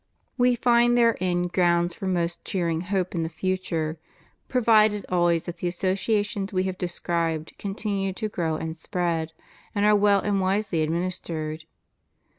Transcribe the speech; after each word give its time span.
We 0.35 0.55
find 0.55 0.97
therein 0.97 1.43
grounds 1.43 1.93
for 1.93 2.07
most 2.07 2.43
cheering 2.43 2.81
hope 2.81 3.13
in 3.13 3.21
the 3.21 3.29
future, 3.29 3.99
provided 4.49 5.05
always 5.09 5.45
that 5.45 5.57
the 5.57 5.67
associations 5.67 6.51
We 6.51 6.63
have 6.63 6.79
described 6.79 7.53
continue 7.59 8.11
to 8.13 8.27
grow 8.27 8.55
and 8.55 8.75
spread, 8.75 9.31
and 9.75 9.85
are 9.85 9.95
well 9.95 10.21
and 10.21 10.41
wisely 10.41 10.81
administered. 10.81 11.65